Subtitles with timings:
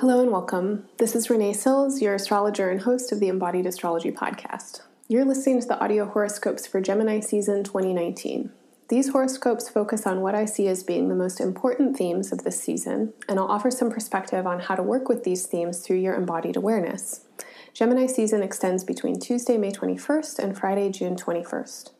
[0.00, 0.88] Hello and welcome.
[0.96, 4.80] This is Renee Sills, your astrologer and host of the Embodied Astrology podcast.
[5.08, 8.50] You're listening to the audio horoscopes for Gemini season 2019.
[8.88, 12.58] These horoscopes focus on what I see as being the most important themes of this
[12.58, 16.14] season, and I'll offer some perspective on how to work with these themes through your
[16.14, 17.26] embodied awareness.
[17.74, 21.90] Gemini season extends between Tuesday, May 21st and Friday, June 21st.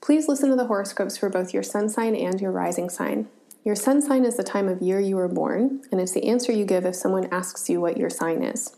[0.00, 3.28] Please listen to the horoscopes for both your sun sign and your rising sign.
[3.68, 6.50] Your sun sign is the time of year you were born, and it's the answer
[6.50, 8.74] you give if someone asks you what your sign is.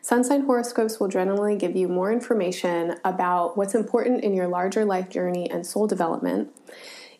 [0.00, 4.86] Sun sign horoscopes will generally give you more information about what's important in your larger
[4.86, 6.48] life journey and soul development.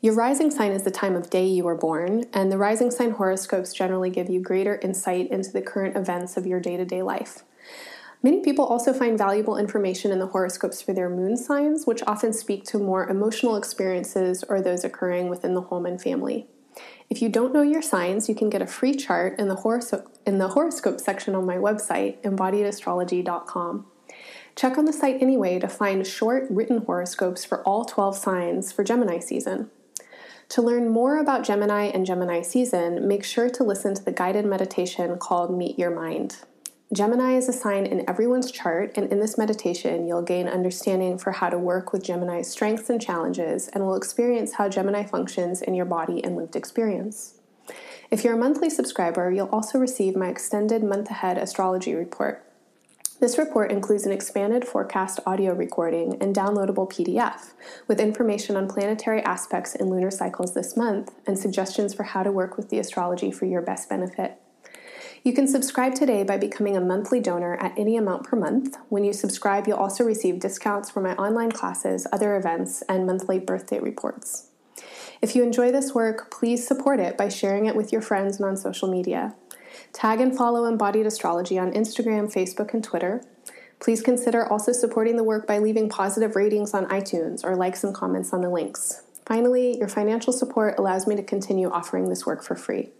[0.00, 3.10] Your rising sign is the time of day you were born, and the rising sign
[3.10, 7.02] horoscopes generally give you greater insight into the current events of your day to day
[7.02, 7.44] life.
[8.22, 12.32] Many people also find valuable information in the horoscopes for their moon signs, which often
[12.32, 16.46] speak to more emotional experiences or those occurring within the home and family.
[17.12, 20.10] If you don't know your signs, you can get a free chart in the, horoscope,
[20.24, 23.84] in the horoscope section on my website, embodiedastrology.com.
[24.56, 28.82] Check on the site anyway to find short written horoscopes for all 12 signs for
[28.82, 29.70] Gemini season.
[30.48, 34.46] To learn more about Gemini and Gemini season, make sure to listen to the guided
[34.46, 36.38] meditation called Meet Your Mind.
[36.92, 41.32] Gemini is a sign in everyone's chart, and in this meditation, you'll gain understanding for
[41.32, 45.74] how to work with Gemini's strengths and challenges, and will experience how Gemini functions in
[45.74, 47.40] your body and lived experience.
[48.10, 52.44] If you're a monthly subscriber, you'll also receive my extended month ahead astrology report.
[53.20, 57.52] This report includes an expanded forecast audio recording and downloadable PDF
[57.88, 62.30] with information on planetary aspects and lunar cycles this month and suggestions for how to
[62.30, 64.38] work with the astrology for your best benefit.
[65.24, 68.76] You can subscribe today by becoming a monthly donor at any amount per month.
[68.88, 73.38] When you subscribe, you'll also receive discounts for my online classes, other events, and monthly
[73.38, 74.48] birthday reports.
[75.20, 78.46] If you enjoy this work, please support it by sharing it with your friends and
[78.46, 79.36] on social media.
[79.92, 83.22] Tag and follow Embodied Astrology on Instagram, Facebook, and Twitter.
[83.78, 87.94] Please consider also supporting the work by leaving positive ratings on iTunes or likes and
[87.94, 89.04] comments on the links.
[89.24, 92.90] Finally, your financial support allows me to continue offering this work for free.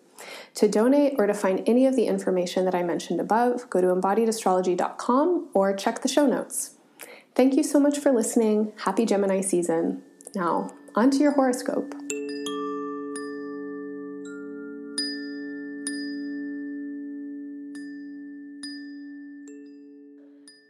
[0.55, 3.89] To donate or to find any of the information that I mentioned above, go to
[3.89, 6.75] embodiedastrology.com or check the show notes.
[7.35, 8.73] Thank you so much for listening.
[8.85, 10.03] Happy Gemini season.
[10.35, 11.95] Now, on to your horoscope.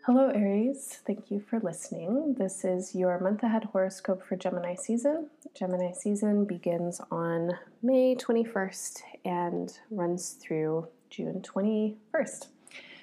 [0.06, 0.98] Hello, Aries.
[1.06, 2.34] Thank you for listening.
[2.36, 5.28] This is your month ahead horoscope for Gemini season.
[5.54, 7.52] Gemini season begins on
[7.84, 12.48] May 21st and runs through June 21st.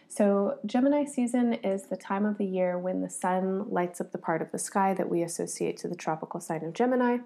[0.09, 4.17] So, Gemini season is the time of the year when the sun lights up the
[4.17, 7.19] part of the sky that we associate to the tropical sign of Gemini.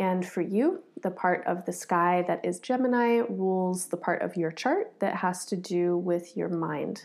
[0.00, 4.36] And for you, the part of the sky that is Gemini rules the part of
[4.36, 7.04] your chart that has to do with your mind.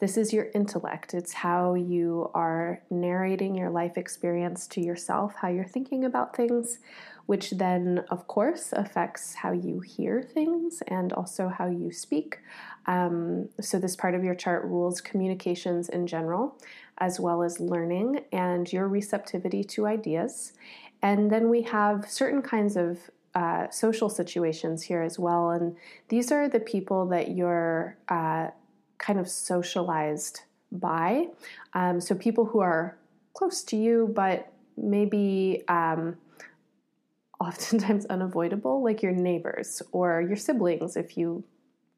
[0.00, 1.12] This is your intellect.
[1.12, 6.78] It's how you are narrating your life experience to yourself, how you're thinking about things,
[7.26, 12.38] which then, of course, affects how you hear things and also how you speak.
[12.86, 16.56] Um, so, this part of your chart rules communications in general,
[16.96, 20.54] as well as learning and your receptivity to ideas.
[21.02, 25.50] And then we have certain kinds of uh, social situations here as well.
[25.50, 25.76] And
[26.08, 28.48] these are the people that you're uh,
[29.00, 31.26] kind of socialized by.
[31.74, 32.96] Um, so people who are
[33.34, 36.16] close to you, but maybe um,
[37.40, 41.42] oftentimes unavoidable, like your neighbors or your siblings, if you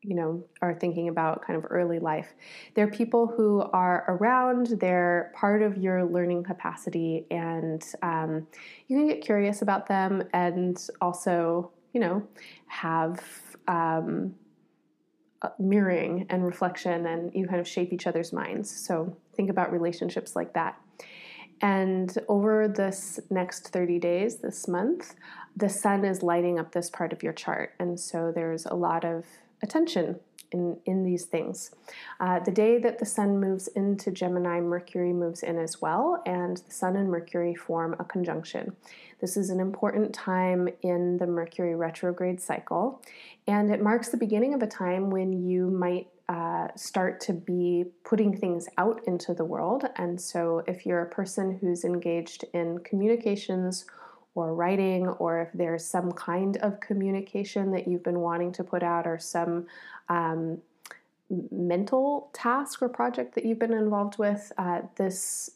[0.04, 2.34] you know are thinking about kind of early life
[2.74, 8.44] they're people who are around they're part of your learning capacity and um,
[8.88, 12.20] you can get curious about them and also you know
[12.66, 13.20] have
[13.68, 14.34] um,
[15.42, 18.70] Uh, mirroring and reflection, and you kind of shape each other's minds.
[18.70, 20.80] So think about relationships like that.
[21.60, 25.16] And over this next 30 days, this month,
[25.56, 27.74] the sun is lighting up this part of your chart.
[27.80, 29.24] And so there's a lot of
[29.64, 30.20] attention
[30.52, 31.70] in, in these things.
[32.20, 36.58] Uh, the day that the sun moves into Gemini, Mercury moves in as well, and
[36.58, 38.76] the sun and Mercury form a conjunction.
[39.20, 43.00] This is an important time in the Mercury retrograde cycle,
[43.46, 47.84] and it marks the beginning of a time when you might uh, start to be
[48.04, 49.84] putting things out into the world.
[49.96, 53.84] And so, if you're a person who's engaged in communications
[54.34, 58.82] or writing, or if there's some kind of communication that you've been wanting to put
[58.82, 59.66] out, or some
[60.08, 60.58] um,
[61.50, 65.50] mental task or project that you've been involved with, uh, this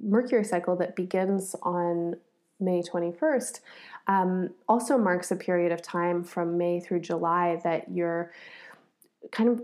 [0.00, 2.16] Mercury cycle that begins on
[2.58, 3.60] May 21st,
[4.08, 8.32] um, also marks a period of time from May through July that you're
[9.30, 9.62] kind of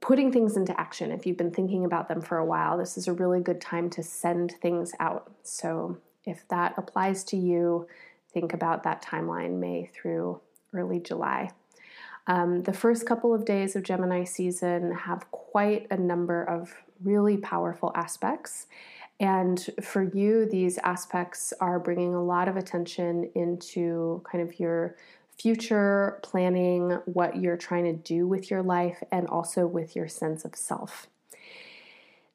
[0.00, 1.10] putting things into action.
[1.10, 3.90] If you've been thinking about them for a while, this is a really good time
[3.90, 5.32] to send things out.
[5.42, 7.86] So, if that applies to you,
[8.32, 10.40] think about that timeline May through
[10.72, 11.50] early July.
[12.26, 17.36] Um, the first couple of days of Gemini season have quite a number of really
[17.36, 18.66] powerful aspects.
[19.20, 24.96] And for you, these aspects are bringing a lot of attention into kind of your
[25.38, 30.44] future planning, what you're trying to do with your life, and also with your sense
[30.44, 31.08] of self.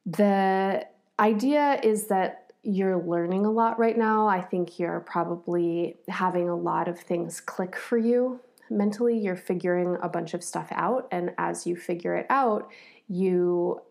[0.06, 0.86] The
[1.20, 4.28] idea is that you're learning a lot right now.
[4.28, 8.40] I think you're probably having a lot of things click for you
[8.70, 9.18] mentally.
[9.18, 11.08] You're figuring a bunch of stuff out.
[11.12, 12.70] And as you figure it out,
[13.08, 13.82] you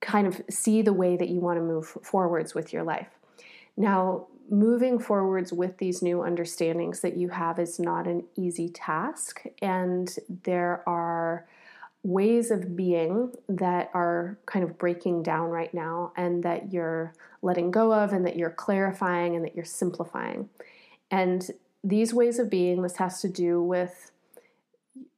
[0.00, 3.08] kind of see the way that you want to move forwards with your life.
[3.76, 9.44] Now, moving forwards with these new understandings that you have is not an easy task,
[9.62, 11.46] and there are
[12.02, 17.70] ways of being that are kind of breaking down right now, and that you're letting
[17.70, 20.48] go of, and that you're clarifying, and that you're simplifying.
[21.10, 21.50] And
[21.82, 24.12] these ways of being, this has to do with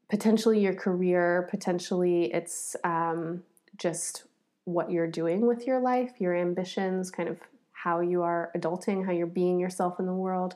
[0.08, 3.42] potentially your career, potentially it's um,
[3.76, 4.24] just
[4.64, 7.38] what you're doing with your life, your ambitions, kind of
[7.72, 10.54] how you are adulting, how you're being yourself in the world.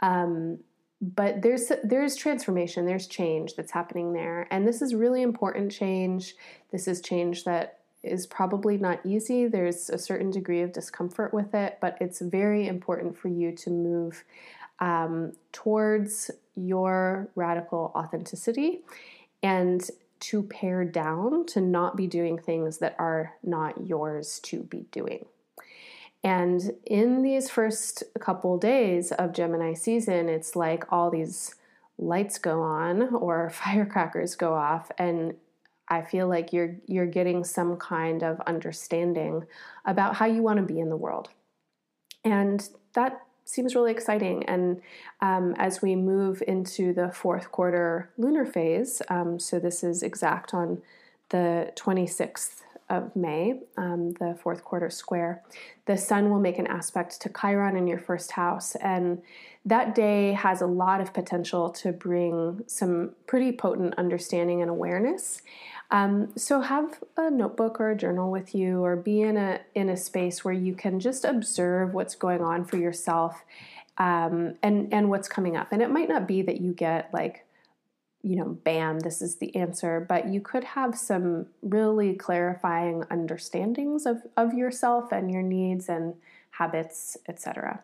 [0.00, 0.58] Um,
[1.02, 6.36] but there's there's transformation, there's change that's happening there, and this is really important change.
[6.70, 9.48] This is change that is probably not easy.
[9.48, 13.70] There's a certain degree of discomfort with it, but it's very important for you to
[13.70, 14.24] move
[14.78, 18.80] um, towards your radical authenticity
[19.42, 19.88] and
[20.20, 25.24] to pare down to not be doing things that are not yours to be doing.
[26.24, 31.56] And in these first couple days of Gemini season, it's like all these
[31.98, 35.34] lights go on or firecrackers go off and
[35.88, 39.44] I feel like you're you're getting some kind of understanding
[39.84, 41.28] about how you want to be in the world.
[42.24, 44.44] And that seems really exciting.
[44.44, 44.80] And
[45.20, 50.54] um, as we move into the fourth quarter lunar phase, um, so this is exact
[50.54, 50.80] on
[51.28, 55.42] the 26th of May, um, the fourth quarter square,
[55.86, 58.76] the sun will make an aspect to Chiron in your first house.
[58.76, 59.22] And
[59.64, 65.42] that day has a lot of potential to bring some pretty potent understanding and awareness.
[65.90, 69.88] Um, so have a notebook or a journal with you, or be in a in
[69.90, 73.44] a space where you can just observe what's going on for yourself,
[73.98, 75.68] um, and and what's coming up.
[75.70, 77.44] And it might not be that you get like,
[78.22, 84.06] you know, bam, this is the answer, but you could have some really clarifying understandings
[84.06, 86.14] of of yourself and your needs and
[86.50, 87.82] habits, etc.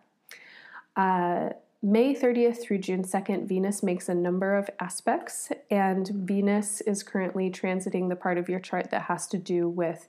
[0.96, 1.50] Uh,
[1.80, 7.50] May 30th through June 2nd, Venus makes a number of aspects, and Venus is currently
[7.50, 10.08] transiting the part of your chart that has to do with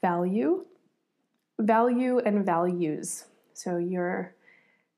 [0.00, 0.64] value,
[1.58, 3.24] value, and values.
[3.52, 4.34] So, your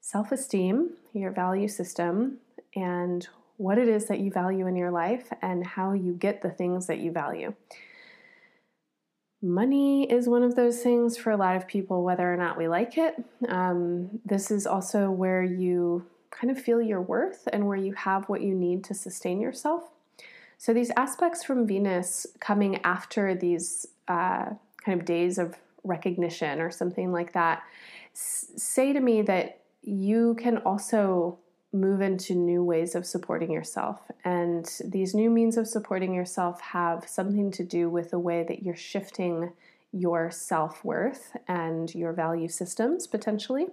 [0.01, 2.37] self esteem, your value system,
[2.77, 3.27] and
[3.57, 6.87] what it is that you value in your life, and how you get the things
[6.87, 7.55] that you value.
[9.43, 12.67] Money is one of those things for a lot of people, whether or not we
[12.67, 13.15] like it.
[13.49, 18.29] Um, this is also where you kind of feel your worth and where you have
[18.29, 19.91] what you need to sustain yourself.
[20.57, 24.51] So, these aspects from Venus coming after these uh,
[24.83, 27.63] kind of days of recognition or something like that
[28.15, 31.39] say to me that you can also
[31.75, 34.01] move into new ways of supporting yourself.
[34.25, 38.63] And these new means of supporting yourself have something to do with the way that
[38.63, 39.53] you're shifting
[39.93, 43.67] your self worth and your value systems potentially.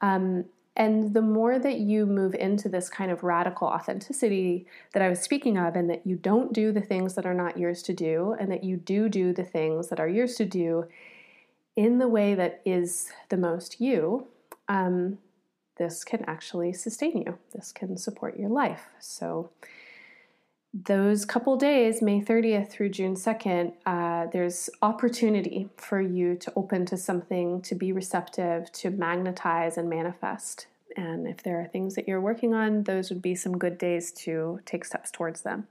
[0.00, 0.44] Um,
[0.76, 5.20] and the more that you move into this kind of radical authenticity that I was
[5.20, 8.36] speaking of, and that you don't do the things that are not yours to do,
[8.38, 10.86] and that you do do the things that are yours to do
[11.76, 14.26] in the way that is the most you,
[14.68, 15.18] um,
[15.80, 17.38] this can actually sustain you.
[17.54, 18.90] This can support your life.
[18.98, 19.50] So,
[20.74, 26.84] those couple days, May 30th through June 2nd, uh, there's opportunity for you to open
[26.86, 30.66] to something, to be receptive, to magnetize and manifest.
[30.96, 34.12] And if there are things that you're working on, those would be some good days
[34.24, 35.66] to take steps towards them.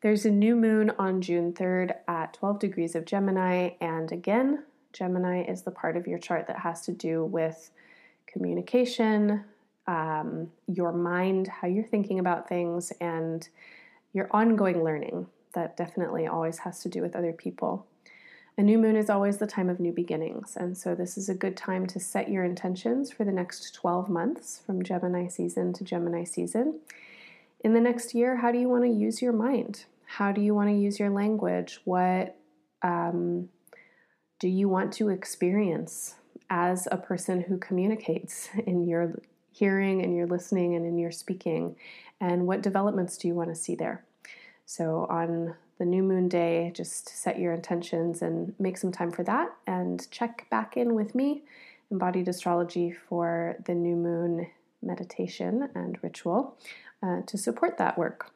[0.00, 4.64] There's a new moon on June 3rd at 12 degrees of Gemini, and again,
[4.94, 7.70] Gemini is the part of your chart that has to do with
[8.32, 9.44] communication,
[9.86, 13.48] um, your mind, how you're thinking about things, and
[14.12, 15.26] your ongoing learning.
[15.54, 17.86] That definitely always has to do with other people.
[18.58, 21.34] A new moon is always the time of new beginnings, and so this is a
[21.34, 25.84] good time to set your intentions for the next 12 months from Gemini season to
[25.84, 26.80] Gemini season.
[27.60, 29.84] In the next year, how do you want to use your mind?
[30.04, 31.80] How do you want to use your language?
[31.84, 32.36] What
[32.82, 33.48] um,
[34.38, 36.16] do you want to experience
[36.52, 39.18] as a person who communicates in your
[39.52, 41.74] hearing and your listening and in your speaking?
[42.20, 44.04] And what developments do you want to see there?
[44.66, 49.24] So, on the new moon day, just set your intentions and make some time for
[49.24, 51.42] that and check back in with me,
[51.90, 54.46] Embodied Astrology, for the new moon
[54.82, 56.56] meditation and ritual
[57.02, 58.30] uh, to support that work.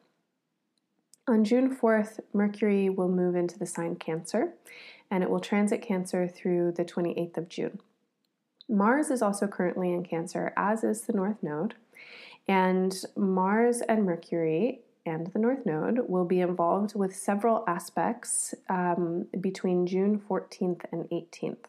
[1.27, 4.53] On June 4th, Mercury will move into the sign Cancer
[5.11, 7.79] and it will transit Cancer through the 28th of June.
[8.69, 11.75] Mars is also currently in Cancer, as is the North Node,
[12.47, 19.27] and Mars and Mercury and the North Node will be involved with several aspects um,
[19.39, 21.65] between June 14th and 18th.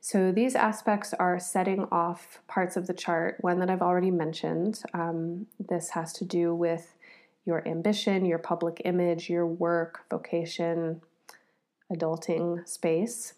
[0.00, 3.38] So these aspects are setting off parts of the chart.
[3.40, 4.82] One that I've already mentioned.
[4.92, 6.94] Um, this has to do with
[7.46, 11.00] your ambition, your public image, your work, vocation,
[11.92, 13.34] adulting space.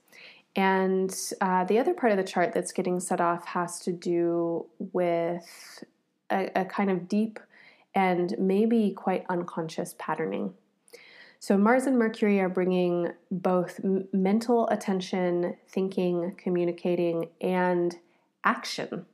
[0.57, 4.67] And uh, the other part of the chart that's getting set off has to do
[4.79, 5.85] with
[6.31, 7.39] a, a kind of deep
[7.95, 10.55] and maybe quite unconscious patterning.
[11.39, 17.95] So, Mars and Mercury are bringing both m- mental attention, thinking, communicating, and
[18.43, 19.05] action,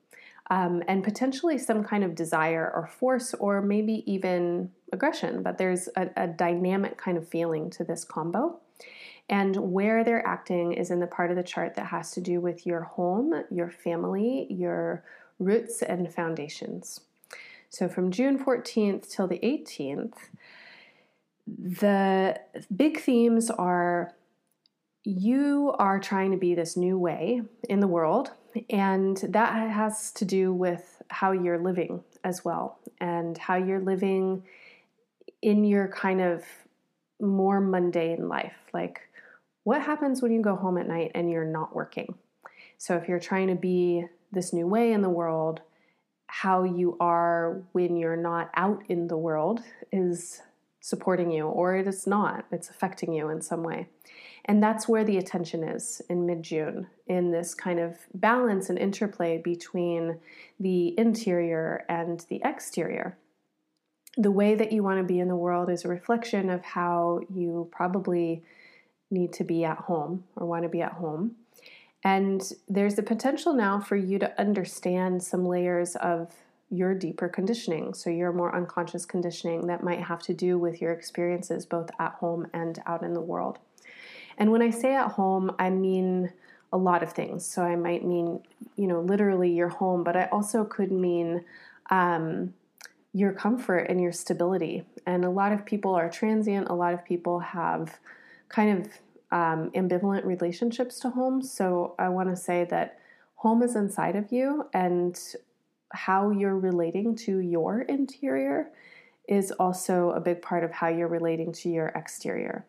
[0.48, 5.42] um, and potentially some kind of desire or force, or maybe even aggression.
[5.42, 8.60] But there's a, a dynamic kind of feeling to this combo.
[9.28, 12.40] And where they're acting is in the part of the chart that has to do
[12.40, 15.04] with your home, your family, your
[15.38, 17.00] roots, and foundations.
[17.70, 20.14] So, from June 14th till the 18th,
[21.46, 22.38] the
[22.74, 24.12] big themes are
[25.04, 28.30] you are trying to be this new way in the world,
[28.70, 34.44] and that has to do with how you're living as well, and how you're living
[35.40, 36.44] in your kind of
[37.20, 38.56] more mundane life.
[38.72, 39.00] Like,
[39.64, 42.14] what happens when you go home at night and you're not working?
[42.78, 45.60] So, if you're trying to be this new way in the world,
[46.26, 49.60] how you are when you're not out in the world
[49.92, 50.40] is
[50.80, 52.46] supporting you or it is not.
[52.50, 53.88] It's affecting you in some way.
[54.46, 58.78] And that's where the attention is in mid June, in this kind of balance and
[58.78, 60.18] interplay between
[60.58, 63.16] the interior and the exterior.
[64.16, 67.20] The way that you want to be in the world is a reflection of how
[67.32, 68.42] you probably
[69.12, 71.36] need to be at home or want to be at home.
[72.04, 76.34] And there's the potential now for you to understand some layers of
[76.68, 77.94] your deeper conditioning.
[77.94, 82.14] So, your more unconscious conditioning that might have to do with your experiences both at
[82.14, 83.58] home and out in the world.
[84.38, 86.32] And when I say at home, I mean
[86.72, 87.46] a lot of things.
[87.46, 88.40] So, I might mean,
[88.74, 91.44] you know, literally your home, but I also could mean
[91.90, 92.54] um,
[93.12, 94.84] your comfort and your stability.
[95.06, 97.98] And a lot of people are transient, a lot of people have
[98.52, 98.86] kind of
[99.30, 101.42] um, ambivalent relationships to home.
[101.42, 102.98] So, I want to say that
[103.36, 105.18] home is inside of you and
[105.92, 108.70] how you're relating to your interior
[109.28, 112.66] is also a big part of how you're relating to your exterior.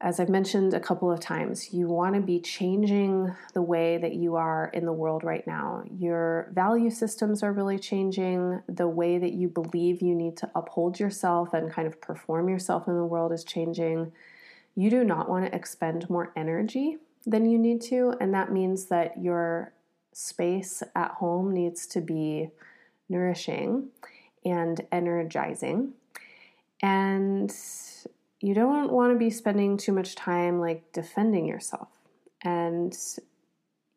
[0.00, 4.14] As I've mentioned a couple of times, you want to be changing the way that
[4.14, 5.82] you are in the world right now.
[5.90, 8.62] Your value systems are really changing.
[8.68, 12.86] The way that you believe you need to uphold yourself and kind of perform yourself
[12.86, 14.12] in the world is changing.
[14.78, 18.84] You do not want to expend more energy than you need to, and that means
[18.84, 19.72] that your
[20.12, 22.50] space at home needs to be
[23.08, 23.88] nourishing
[24.44, 25.94] and energizing.
[26.80, 27.52] And
[28.40, 31.88] you don't want to be spending too much time like defending yourself.
[32.42, 32.96] And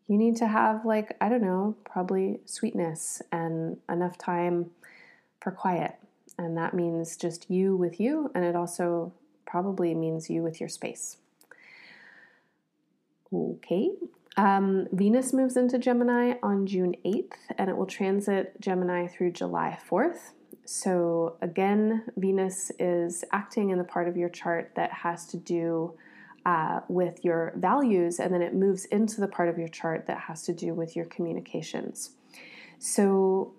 [0.08, 4.72] you need to have, like, I don't know, probably sweetness and enough time
[5.42, 5.94] for quiet.
[6.40, 9.14] And that means just you with you, and it also
[9.51, 11.17] probably means you with your space.
[13.34, 13.89] Okay,
[14.38, 19.77] um, Venus moves into Gemini on June 8th and it will transit Gemini through July
[19.89, 20.31] 4th.
[20.65, 25.96] So, again, Venus is acting in the part of your chart that has to do
[26.46, 30.17] uh, with your values, and then it moves into the part of your chart that
[30.17, 32.12] has to do with your communications.
[32.79, 33.53] So,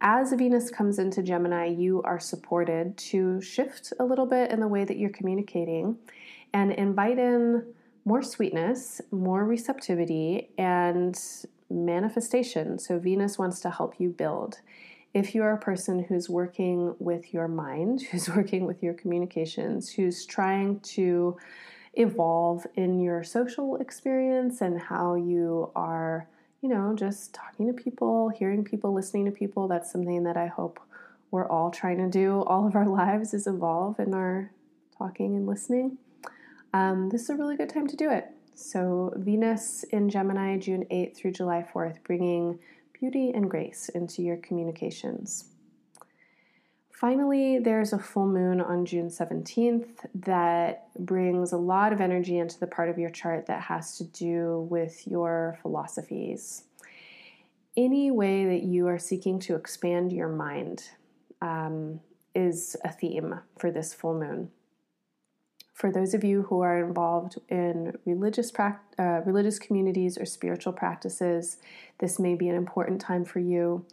[0.00, 4.68] as Venus comes into Gemini, you are supported to shift a little bit in the
[4.68, 5.96] way that you're communicating
[6.52, 7.64] and invite in
[8.04, 11.18] more sweetness, more receptivity, and
[11.70, 12.78] manifestation.
[12.78, 14.60] So, Venus wants to help you build.
[15.14, 20.26] If you're a person who's working with your mind, who's working with your communications, who's
[20.26, 21.36] trying to
[21.94, 26.28] evolve in your social experience and how you are,
[26.66, 30.48] you know, just talking to people, hearing people, listening to people, that's something that I
[30.48, 30.80] hope
[31.30, 34.50] we're all trying to do all of our lives is evolve in our
[34.98, 35.98] talking and listening,
[36.74, 38.26] um, this is a really good time to do it.
[38.56, 42.58] So, Venus in Gemini, June 8th through July 4th, bringing
[42.98, 45.44] beauty and grace into your communications.
[46.96, 52.58] Finally, there's a full moon on June 17th that brings a lot of energy into
[52.58, 56.64] the part of your chart that has to do with your philosophies.
[57.76, 60.84] Any way that you are seeking to expand your mind
[61.42, 62.00] um,
[62.34, 64.50] is a theme for this full moon.
[65.74, 71.58] For those of you who are involved in religious uh, religious communities or spiritual practices,
[71.98, 73.84] this may be an important time for you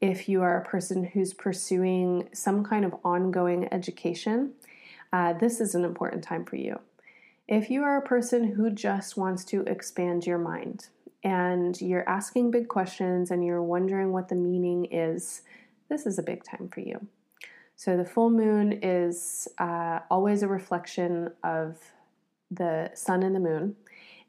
[0.00, 4.52] if you are a person who's pursuing some kind of ongoing education,
[5.12, 6.80] uh, this is an important time for you.
[7.46, 10.86] If you are a person who just wants to expand your mind
[11.22, 15.42] and you're asking big questions and you're wondering what the meaning is,
[15.88, 17.06] this is a big time for you.
[17.76, 21.78] So, the full moon is uh, always a reflection of
[22.50, 23.76] the sun and the moon.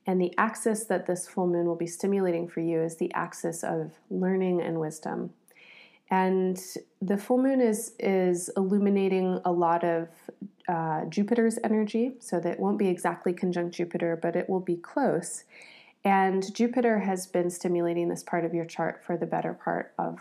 [0.08, 3.64] And the axis that this full moon will be stimulating for you is the axis
[3.64, 5.32] of learning and wisdom.
[6.12, 6.62] And
[7.02, 10.10] the full moon is is illuminating a lot of
[10.68, 15.46] uh, Jupiter's energy, so that won't be exactly conjunct Jupiter, but it will be close.
[16.04, 20.20] And Jupiter has been stimulating this part of your chart for the better part of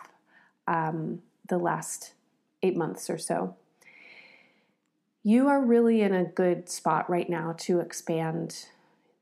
[0.69, 2.13] um, the last
[2.63, 3.57] eight months or so.
[5.23, 8.67] You are really in a good spot right now to expand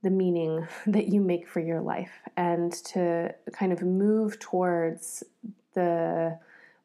[0.03, 5.25] the meaning that you make for your life and to kind of move towards
[5.75, 6.39] the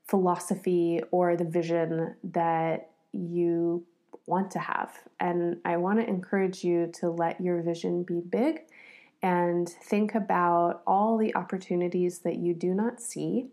[0.07, 3.86] philosophy or the vision that you
[4.25, 4.91] want to have.
[5.19, 8.62] And I want to encourage you to let your vision be big
[9.22, 13.48] and think about all the opportunities that you do not see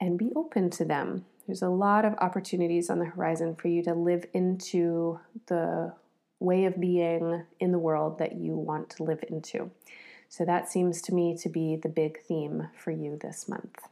[0.00, 1.24] and be open to them.
[1.46, 5.92] There's a lot of opportunities on the horizon for you to live into the
[6.38, 9.70] way of being in the world that you want to live into.
[10.28, 13.88] So that seems to me to be the big theme for you this month.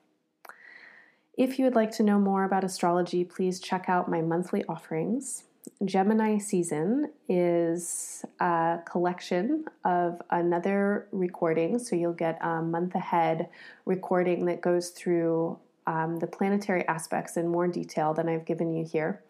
[1.38, 5.44] If you would like to know more about astrology, please check out my monthly offerings.
[5.85, 13.48] Gemini season is a collection of another recording, so you'll get a month ahead
[13.85, 18.85] recording that goes through um, the planetary aspects in more detail than I've given you
[18.85, 19.22] here,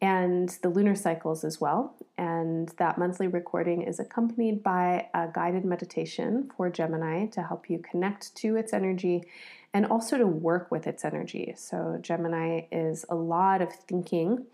[0.00, 1.96] and the lunar cycles as well.
[2.16, 7.80] And that monthly recording is accompanied by a guided meditation for Gemini to help you
[7.80, 9.24] connect to its energy
[9.72, 11.54] and also to work with its energy.
[11.56, 14.46] So, Gemini is a lot of thinking.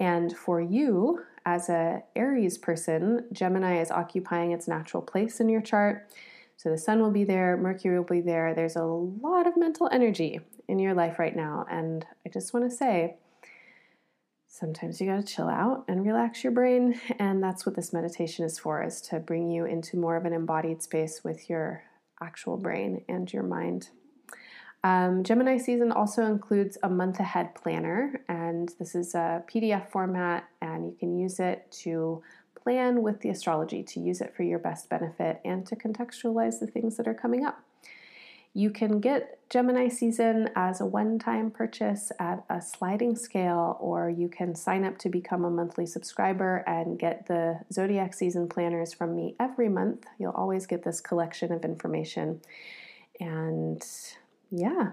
[0.00, 5.62] And for you, as a Aries person, Gemini is occupying its natural place in your
[5.62, 6.10] chart.
[6.56, 8.54] So, the sun will be there, Mercury will be there.
[8.54, 11.64] There's a lot of mental energy in your life right now.
[11.70, 13.16] And I just want to say,
[14.48, 18.44] sometimes you got to chill out and relax your brain and that's what this meditation
[18.44, 21.84] is for is to bring you into more of an embodied space with your
[22.20, 23.90] actual brain and your mind
[24.84, 30.48] um, Gemini season also includes a month ahead planner, and this is a PDF format,
[30.62, 32.22] and you can use it to
[32.54, 36.66] plan with the astrology, to use it for your best benefit, and to contextualize the
[36.66, 37.60] things that are coming up.
[38.54, 44.08] You can get Gemini season as a one time purchase at a sliding scale, or
[44.08, 48.94] you can sign up to become a monthly subscriber and get the zodiac season planners
[48.94, 50.06] from me every month.
[50.18, 52.40] You'll always get this collection of information.
[53.20, 53.84] And
[54.50, 54.92] yeah.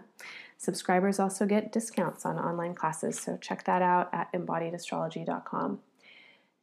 [0.57, 5.79] Subscribers also get discounts on online classes, so check that out at embodiedastrology.com.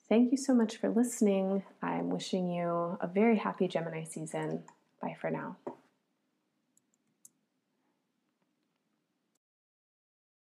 [0.09, 1.62] Thank you so much for listening.
[1.83, 4.64] I'm wishing you a very happy Gemini season.
[5.00, 5.57] Bye for now.